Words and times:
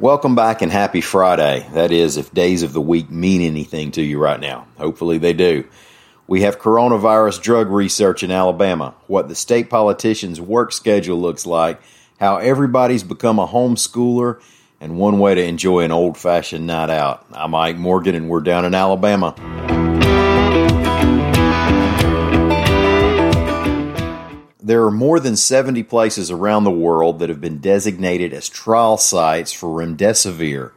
Welcome 0.00 0.34
back 0.34 0.62
and 0.62 0.72
happy 0.72 1.02
Friday. 1.02 1.68
That 1.74 1.92
is, 1.92 2.16
if 2.16 2.32
days 2.32 2.62
of 2.62 2.72
the 2.72 2.80
week 2.80 3.10
mean 3.10 3.42
anything 3.42 3.90
to 3.92 4.02
you 4.02 4.18
right 4.18 4.40
now. 4.40 4.66
Hopefully 4.78 5.18
they 5.18 5.34
do. 5.34 5.68
We 6.26 6.40
have 6.40 6.58
coronavirus 6.58 7.42
drug 7.42 7.68
research 7.68 8.22
in 8.22 8.30
Alabama, 8.30 8.94
what 9.08 9.28
the 9.28 9.34
state 9.34 9.68
politicians' 9.68 10.40
work 10.40 10.72
schedule 10.72 11.20
looks 11.20 11.44
like, 11.44 11.82
how 12.18 12.38
everybody's 12.38 13.02
become 13.02 13.38
a 13.38 13.46
homeschooler, 13.46 14.40
and 14.80 14.96
one 14.96 15.18
way 15.18 15.34
to 15.34 15.44
enjoy 15.44 15.80
an 15.80 15.92
old 15.92 16.16
fashioned 16.16 16.66
night 16.66 16.88
out. 16.88 17.26
I'm 17.32 17.50
Mike 17.50 17.76
Morgan, 17.76 18.14
and 18.14 18.30
we're 18.30 18.40
down 18.40 18.64
in 18.64 18.74
Alabama. 18.74 19.34
There 24.70 24.84
are 24.84 24.92
more 24.92 25.18
than 25.18 25.34
70 25.34 25.82
places 25.82 26.30
around 26.30 26.62
the 26.62 26.70
world 26.70 27.18
that 27.18 27.28
have 27.28 27.40
been 27.40 27.58
designated 27.58 28.32
as 28.32 28.48
trial 28.48 28.98
sites 28.98 29.52
for 29.52 29.66
remdesivir, 29.66 30.70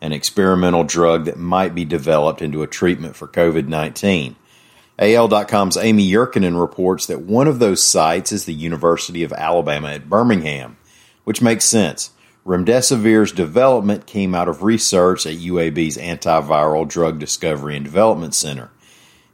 an 0.00 0.12
experimental 0.12 0.84
drug 0.84 1.24
that 1.24 1.40
might 1.40 1.74
be 1.74 1.84
developed 1.84 2.40
into 2.40 2.62
a 2.62 2.68
treatment 2.68 3.16
for 3.16 3.26
COVID 3.26 3.66
19. 3.66 4.36
AL.com's 5.00 5.76
Amy 5.76 6.08
Yurkanin 6.08 6.60
reports 6.60 7.06
that 7.06 7.22
one 7.22 7.48
of 7.48 7.58
those 7.58 7.82
sites 7.82 8.30
is 8.30 8.44
the 8.44 8.54
University 8.54 9.24
of 9.24 9.32
Alabama 9.32 9.88
at 9.88 10.08
Birmingham, 10.08 10.76
which 11.24 11.42
makes 11.42 11.64
sense. 11.64 12.12
Remdesivir's 12.46 13.32
development 13.32 14.06
came 14.06 14.36
out 14.36 14.46
of 14.46 14.62
research 14.62 15.26
at 15.26 15.38
UAB's 15.38 15.96
Antiviral 15.96 16.86
Drug 16.86 17.18
Discovery 17.18 17.74
and 17.74 17.84
Development 17.84 18.36
Center. 18.36 18.70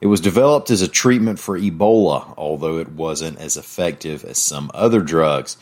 It 0.01 0.07
was 0.07 0.21
developed 0.21 0.71
as 0.71 0.81
a 0.81 0.89
treatment 0.89 1.39
for 1.39 1.59
Ebola, 1.59 2.33
although 2.37 2.79
it 2.79 2.93
wasn't 2.93 3.39
as 3.39 3.57
effective 3.57 4.25
as 4.25 4.39
some 4.39 4.71
other 4.73 5.01
drugs. 5.01 5.57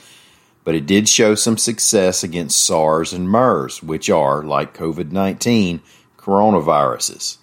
But 0.64 0.74
it 0.74 0.84
did 0.86 1.08
show 1.08 1.34
some 1.34 1.56
success 1.56 2.22
against 2.22 2.60
SARS 2.60 3.12
and 3.12 3.28
MERS, 3.30 3.82
which 3.82 4.10
are, 4.10 4.42
like 4.42 4.76
COVID 4.76 5.12
19, 5.12 5.80
coronaviruses. 6.18 7.38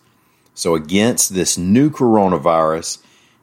So, 0.54 0.76
against 0.76 1.34
this 1.34 1.58
new 1.58 1.90
coronavirus, 1.90 3.00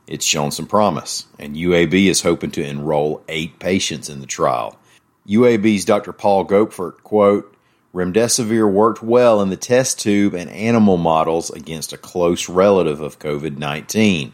it's 0.06 0.24
shown 0.24 0.50
some 0.50 0.66
promise, 0.66 1.26
and 1.38 1.56
UAB 1.56 2.06
is 2.06 2.22
hoping 2.22 2.50
to 2.52 2.64
enroll 2.64 3.24
eight 3.28 3.58
patients 3.58 4.08
in 4.08 4.20
the 4.20 4.26
trial. 4.26 4.78
UAB's 5.26 5.84
Dr. 5.84 6.12
Paul 6.12 6.46
Goepfert, 6.46 7.02
quote, 7.02 7.56
Remdesivir 7.92 8.70
worked 8.70 9.02
well 9.02 9.42
in 9.42 9.50
the 9.50 9.56
test 9.56 9.98
tube 9.98 10.34
and 10.34 10.48
animal 10.50 10.96
models 10.96 11.50
against 11.50 11.92
a 11.92 11.98
close 11.98 12.48
relative 12.48 13.00
of 13.00 13.18
COVID 13.18 13.58
19. 13.58 14.32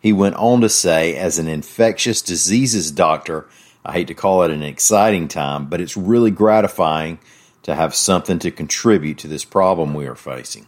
He 0.00 0.12
went 0.12 0.36
on 0.36 0.62
to 0.62 0.68
say, 0.68 1.14
as 1.16 1.38
an 1.38 1.48
infectious 1.48 2.22
diseases 2.22 2.90
doctor, 2.90 3.46
I 3.84 3.92
hate 3.92 4.08
to 4.08 4.14
call 4.14 4.42
it 4.44 4.50
an 4.50 4.62
exciting 4.62 5.28
time, 5.28 5.66
but 5.66 5.80
it's 5.80 5.96
really 5.96 6.30
gratifying 6.30 7.18
to 7.64 7.74
have 7.74 7.94
something 7.94 8.38
to 8.38 8.50
contribute 8.50 9.18
to 9.18 9.28
this 9.28 9.44
problem 9.44 9.92
we 9.92 10.06
are 10.06 10.14
facing. 10.14 10.66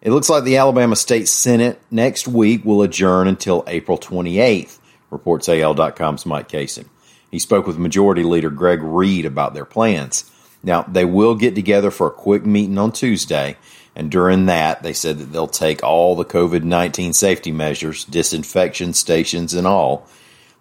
It 0.00 0.12
looks 0.12 0.30
like 0.30 0.44
the 0.44 0.58
Alabama 0.58 0.94
State 0.94 1.26
Senate 1.26 1.80
next 1.90 2.28
week 2.28 2.64
will 2.64 2.82
adjourn 2.82 3.26
until 3.26 3.64
April 3.66 3.98
28th, 3.98 4.78
reports 5.10 5.48
AL.com's 5.48 6.24
Mike 6.24 6.48
Cason. 6.48 6.86
He 7.30 7.38
spoke 7.38 7.66
with 7.66 7.78
Majority 7.78 8.22
Leader 8.22 8.50
Greg 8.50 8.82
Reed 8.82 9.26
about 9.26 9.54
their 9.54 9.64
plans. 9.64 10.30
Now, 10.62 10.82
they 10.82 11.04
will 11.04 11.34
get 11.34 11.54
together 11.54 11.90
for 11.90 12.08
a 12.08 12.12
quick 12.12 12.44
meeting 12.44 12.78
on 12.78 12.92
Tuesday, 12.92 13.56
and 13.94 14.10
during 14.10 14.46
that, 14.46 14.82
they 14.82 14.92
said 14.92 15.18
that 15.18 15.32
they'll 15.32 15.46
take 15.46 15.82
all 15.82 16.16
the 16.16 16.24
COVID 16.24 16.62
19 16.62 17.12
safety 17.12 17.52
measures, 17.52 18.04
disinfection 18.04 18.92
stations, 18.92 19.54
and 19.54 19.66
all. 19.66 20.06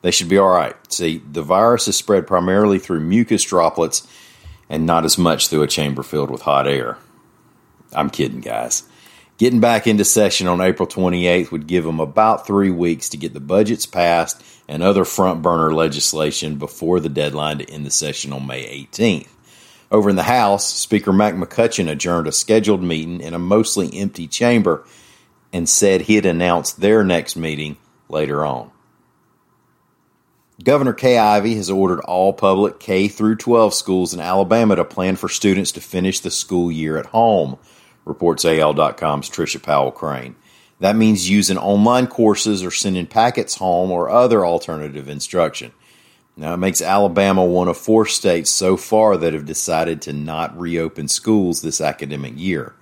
They 0.02 0.12
should 0.12 0.30
be 0.30 0.38
all 0.38 0.50
right. 0.50 0.76
See, 0.92 1.22
the 1.32 1.42
virus 1.42 1.88
is 1.88 1.96
spread 1.96 2.28
primarily 2.28 2.80
through 2.80 3.00
mucus 3.00 3.44
droplets 3.44 4.08
and 4.70 4.86
not 4.86 5.06
as 5.06 5.18
much 5.18 5.48
through 5.48 5.64
a 5.64 5.68
chamber 5.68 6.04
filled 6.04 6.30
with 6.30 6.42
hot 6.42 6.68
air. 6.68 6.98
I'm 7.94 8.10
kidding, 8.10 8.42
guys. 8.42 8.87
Getting 9.38 9.60
back 9.60 9.86
into 9.86 10.04
session 10.04 10.48
on 10.48 10.62
April 10.62 10.88
28th 10.88 11.52
would 11.52 11.68
give 11.68 11.84
them 11.84 12.00
about 12.00 12.48
three 12.48 12.72
weeks 12.72 13.10
to 13.10 13.18
get 13.18 13.36
the 13.36 13.40
budgets 13.40 13.86
passed 13.86 14.44
and 14.68 14.82
other 14.82 15.06
front 15.06 15.44
burner 15.44 15.72
legislation 15.74 16.56
before 16.56 17.00
the 17.00 17.10
deadline 17.10 17.60
to 17.60 17.70
end 17.70 17.86
the 17.86 17.92
session 17.92 18.34
on 18.34 18.48
May 18.48 18.88
18th. 18.92 19.28
Over 19.92 20.10
in 20.10 20.16
the 20.16 20.24
House, 20.24 20.66
Speaker 20.66 21.14
Mac 21.14 21.36
McCutcheon 21.36 21.88
adjourned 21.90 22.28
a 22.28 22.32
scheduled 22.32 22.82
meeting 22.82 23.22
in 23.22 23.36
a 23.36 23.40
mostly 23.40 23.94
empty 23.94 24.28
chamber 24.28 24.84
and 25.54 25.70
said 25.70 26.02
he'd 26.02 26.26
announce 26.26 26.74
their 26.74 27.04
next 27.04 27.36
meeting 27.36 27.78
later 28.10 28.44
on. 28.44 28.72
Governor 30.64 30.94
Kay 30.94 31.20
Ivey 31.20 31.54
has 31.56 31.70
ordered 31.70 32.00
all 32.00 32.34
public 32.34 32.80
K 32.80 33.08
through 33.08 33.36
12 33.36 33.76
schools 33.76 34.16
in 34.16 34.20
Alabama 34.20 34.76
to 34.76 34.84
plan 34.84 35.16
for 35.16 35.30
students 35.30 35.74
to 35.74 35.82
finish 35.82 36.22
the 36.22 36.32
school 36.32 36.72
year 36.72 36.98
at 36.98 37.06
home 37.06 37.60
reports 38.08 38.46
AL.com's 38.46 39.30
Trisha 39.30 39.62
Powell 39.62 39.92
Crain. 39.92 40.36
That 40.80 40.96
means 40.96 41.30
using 41.30 41.58
online 41.58 42.08
courses 42.08 42.64
or 42.64 42.72
sending 42.72 43.08
packets 43.08 43.56
home 43.56 43.92
or 43.92 44.10
other 44.10 44.46
alternative 44.46 45.10
instruction. 45.10 45.72
Now, 46.36 46.54
it 46.54 46.58
makes 46.58 46.84
Alabama 46.84 47.44
one 47.44 47.68
of 47.68 47.78
four 47.78 48.06
states 48.06 48.52
so 48.52 48.78
far 48.78 49.18
that 49.18 49.34
have 49.34 49.46
decided 49.46 50.04
to 50.04 50.14
not 50.14 50.58
reopen 50.58 51.08
schools 51.08 51.62
this 51.62 51.82
academic 51.82 52.34
year. 52.38 52.76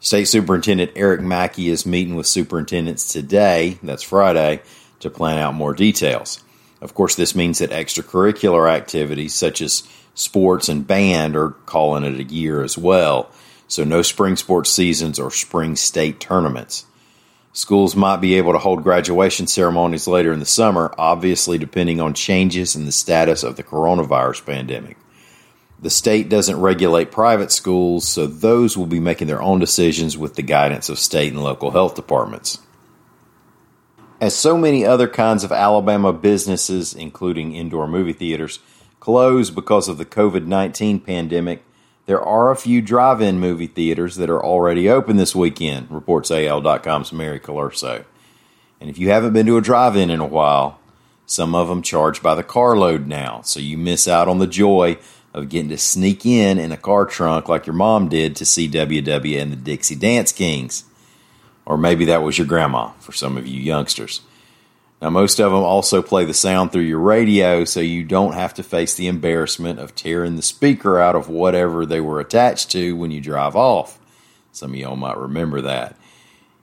State 0.00 0.24
Superintendent 0.24 0.92
Eric 0.96 1.20
Mackey 1.20 1.68
is 1.68 1.84
meeting 1.84 2.14
with 2.14 2.26
superintendents 2.26 3.12
today, 3.12 3.78
that's 3.82 4.02
Friday, 4.02 4.62
to 5.00 5.10
plan 5.10 5.36
out 5.36 5.54
more 5.54 5.74
details. 5.74 6.42
Of 6.80 6.94
course, 6.94 7.14
this 7.14 7.34
means 7.34 7.58
that 7.58 7.70
extracurricular 7.70 8.70
activities 8.72 9.34
such 9.34 9.60
as 9.60 9.82
sports 10.14 10.68
and 10.68 10.86
band 10.86 11.36
are 11.36 11.50
calling 11.50 12.04
it 12.04 12.20
a 12.20 12.24
year 12.24 12.62
as 12.62 12.78
well 12.78 13.30
so 13.68 13.84
no 13.84 14.02
spring 14.02 14.34
sports 14.34 14.70
seasons 14.70 15.18
or 15.18 15.30
spring 15.30 15.76
state 15.76 16.18
tournaments. 16.18 16.86
Schools 17.52 17.94
might 17.94 18.20
be 18.20 18.34
able 18.34 18.52
to 18.52 18.58
hold 18.58 18.82
graduation 18.82 19.46
ceremonies 19.46 20.06
later 20.06 20.32
in 20.32 20.40
the 20.40 20.46
summer, 20.46 20.94
obviously, 20.98 21.58
depending 21.58 22.00
on 22.00 22.14
changes 22.14 22.74
in 22.74 22.86
the 22.86 22.92
status 22.92 23.42
of 23.42 23.56
the 23.56 23.62
coronavirus 23.62 24.44
pandemic. 24.46 24.96
The 25.80 25.90
state 25.90 26.28
doesn't 26.28 26.60
regulate 26.60 27.12
private 27.12 27.52
schools, 27.52 28.06
so 28.06 28.26
those 28.26 28.76
will 28.76 28.86
be 28.86 29.00
making 29.00 29.28
their 29.28 29.42
own 29.42 29.60
decisions 29.60 30.18
with 30.18 30.34
the 30.34 30.42
guidance 30.42 30.88
of 30.88 30.98
state 30.98 31.32
and 31.32 31.42
local 31.42 31.70
health 31.70 31.94
departments. 31.94 32.58
As 34.20 34.34
so 34.34 34.58
many 34.58 34.84
other 34.84 35.06
kinds 35.06 35.44
of 35.44 35.52
Alabama 35.52 36.12
businesses, 36.12 36.94
including 36.94 37.54
indoor 37.54 37.86
movie 37.86 38.12
theaters, 38.12 38.58
close 38.98 39.50
because 39.50 39.88
of 39.88 39.98
the 39.98 40.04
COVID 40.04 40.46
19 40.46 40.98
pandemic, 41.00 41.62
there 42.08 42.22
are 42.22 42.50
a 42.50 42.56
few 42.56 42.80
drive 42.80 43.20
in 43.20 43.38
movie 43.38 43.66
theaters 43.66 44.16
that 44.16 44.30
are 44.30 44.42
already 44.42 44.88
open 44.88 45.18
this 45.18 45.36
weekend, 45.36 45.90
reports 45.90 46.30
AL.com's 46.30 47.12
Mary 47.12 47.38
Colurso. 47.38 48.06
And 48.80 48.88
if 48.88 48.96
you 48.96 49.10
haven't 49.10 49.34
been 49.34 49.44
to 49.44 49.58
a 49.58 49.60
drive 49.60 49.94
in 49.94 50.08
in 50.08 50.18
a 50.18 50.26
while, 50.26 50.80
some 51.26 51.54
of 51.54 51.68
them 51.68 51.82
charge 51.82 52.22
by 52.22 52.34
the 52.34 52.42
carload 52.42 53.06
now, 53.06 53.42
so 53.42 53.60
you 53.60 53.76
miss 53.76 54.08
out 54.08 54.26
on 54.26 54.38
the 54.38 54.46
joy 54.46 54.96
of 55.34 55.50
getting 55.50 55.68
to 55.68 55.76
sneak 55.76 56.24
in 56.24 56.58
in 56.58 56.72
a 56.72 56.78
car 56.78 57.04
trunk 57.04 57.46
like 57.46 57.66
your 57.66 57.74
mom 57.74 58.08
did 58.08 58.34
to 58.36 58.46
see 58.46 58.70
WW 58.70 59.38
and 59.38 59.52
the 59.52 59.56
Dixie 59.56 59.94
Dance 59.94 60.32
Kings. 60.32 60.84
Or 61.66 61.76
maybe 61.76 62.06
that 62.06 62.22
was 62.22 62.38
your 62.38 62.46
grandma 62.46 62.92
for 63.00 63.12
some 63.12 63.36
of 63.36 63.46
you 63.46 63.60
youngsters. 63.60 64.22
Now, 65.00 65.10
most 65.10 65.38
of 65.38 65.52
them 65.52 65.62
also 65.62 66.02
play 66.02 66.24
the 66.24 66.34
sound 66.34 66.72
through 66.72 66.82
your 66.82 66.98
radio, 66.98 67.64
so 67.64 67.78
you 67.78 68.02
don't 68.02 68.32
have 68.32 68.52
to 68.54 68.64
face 68.64 68.94
the 68.94 69.06
embarrassment 69.06 69.78
of 69.78 69.94
tearing 69.94 70.34
the 70.34 70.42
speaker 70.42 70.98
out 70.98 71.14
of 71.14 71.28
whatever 71.28 71.86
they 71.86 72.00
were 72.00 72.18
attached 72.18 72.72
to 72.72 72.96
when 72.96 73.12
you 73.12 73.20
drive 73.20 73.54
off. 73.54 74.00
Some 74.50 74.72
of 74.72 74.76
y'all 74.76 74.96
might 74.96 75.16
remember 75.16 75.60
that. 75.60 75.96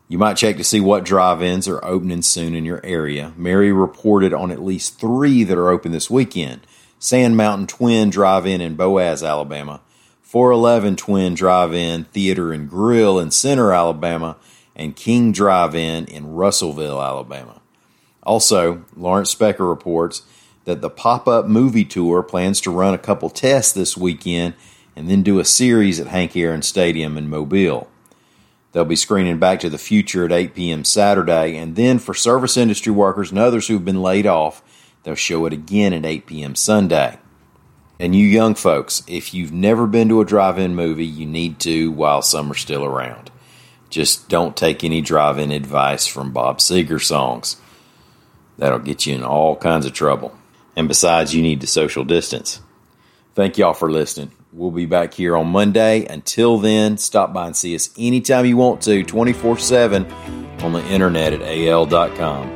You 0.09 0.17
might 0.17 0.35
check 0.35 0.57
to 0.57 0.63
see 0.65 0.81
what 0.81 1.05
drive 1.05 1.41
ins 1.41 1.67
are 1.67 1.83
opening 1.83 2.21
soon 2.21 2.55
in 2.55 2.65
your 2.65 2.81
area. 2.85 3.33
Mary 3.37 3.71
reported 3.71 4.33
on 4.33 4.51
at 4.51 4.61
least 4.61 4.99
three 4.99 5.43
that 5.45 5.57
are 5.57 5.69
open 5.69 5.91
this 5.91 6.09
weekend 6.09 6.61
Sand 6.99 7.37
Mountain 7.37 7.67
Twin 7.67 8.09
Drive 8.09 8.45
In 8.45 8.61
in 8.61 8.75
Boaz, 8.75 9.23
Alabama, 9.23 9.81
411 10.21 10.97
Twin 10.97 11.35
Drive 11.35 11.73
In 11.73 12.03
Theater 12.05 12.51
and 12.51 12.69
Grill 12.69 13.17
in 13.17 13.31
Centre, 13.31 13.71
Alabama, 13.71 14.35
and 14.75 14.95
King 14.95 15.31
Drive 15.31 15.73
In 15.73 16.05
in 16.05 16.33
Russellville, 16.33 17.01
Alabama. 17.01 17.61
Also, 18.25 18.83
Lawrence 18.95 19.33
Specker 19.33 19.67
reports 19.67 20.23
that 20.65 20.81
the 20.81 20.89
pop 20.89 21.27
up 21.27 21.45
movie 21.45 21.85
tour 21.85 22.23
plans 22.23 22.59
to 22.61 22.71
run 22.71 22.93
a 22.93 22.99
couple 22.99 23.29
tests 23.29 23.71
this 23.71 23.95
weekend 23.95 24.55
and 24.95 25.09
then 25.09 25.21
do 25.21 25.39
a 25.39 25.45
series 25.45 25.99
at 25.99 26.07
Hank 26.07 26.35
Aaron 26.35 26.61
Stadium 26.61 27.17
in 27.17 27.29
Mobile. 27.29 27.87
They'll 28.71 28.83
be 28.83 28.95
screening 28.95 29.39
Back 29.39 29.61
to 29.61 29.69
the 29.69 29.77
Future 29.77 30.25
at 30.25 30.31
8 30.31 30.53
p.m. 30.53 30.83
Saturday, 30.83 31.55
and 31.55 31.75
then 31.75 31.99
for 31.99 32.13
service 32.13 32.57
industry 32.57 32.91
workers 32.91 33.29
and 33.29 33.39
others 33.39 33.67
who've 33.67 33.85
been 33.85 34.01
laid 34.01 34.25
off, 34.25 34.61
they'll 35.03 35.15
show 35.15 35.45
it 35.45 35.53
again 35.53 35.93
at 35.93 36.05
8 36.05 36.25
p.m. 36.25 36.55
Sunday. 36.55 37.19
And 37.99 38.13
you 38.13 38.25
young 38.27 38.55
folks, 38.55 39.03
if 39.07 39.33
you've 39.33 39.53
never 39.53 39.87
been 39.87 40.09
to 40.09 40.19
a 40.19 40.25
drive 40.25 40.59
in 40.59 40.75
movie, 40.75 41.05
you 41.05 41.25
need 41.25 41.59
to 41.61 41.91
while 41.91 42.21
some 42.21 42.51
are 42.51 42.55
still 42.55 42.83
around. 42.83 43.31
Just 43.89 44.27
don't 44.27 44.57
take 44.57 44.83
any 44.83 44.99
drive 44.99 45.39
in 45.39 45.51
advice 45.51 46.05
from 46.05 46.33
Bob 46.33 46.57
Seger 46.57 47.01
songs. 47.01 47.55
That'll 48.57 48.79
get 48.79 49.05
you 49.05 49.15
in 49.15 49.23
all 49.23 49.55
kinds 49.55 49.85
of 49.85 49.93
trouble. 49.93 50.35
And 50.75 50.87
besides, 50.87 51.33
you 51.33 51.41
need 51.41 51.61
to 51.61 51.67
social 51.67 52.03
distance. 52.03 52.61
Thank 53.33 53.57
y'all 53.57 53.73
for 53.73 53.91
listening. 53.91 54.31
We'll 54.53 54.71
be 54.71 54.85
back 54.85 55.13
here 55.13 55.35
on 55.35 55.47
Monday. 55.47 56.05
Until 56.05 56.57
then, 56.57 56.97
stop 56.97 57.33
by 57.33 57.47
and 57.47 57.55
see 57.55 57.75
us 57.75 57.89
anytime 57.97 58.45
you 58.45 58.55
want 58.55 58.81
to, 58.83 59.03
24 59.03 59.57
7 59.57 60.09
on 60.61 60.71
the 60.71 60.85
internet 60.87 61.33
at 61.33 61.41
al.com. 61.41 62.55